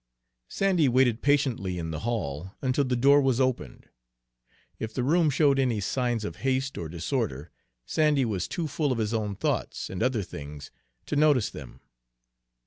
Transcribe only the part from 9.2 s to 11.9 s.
thoughts and other things to notice them.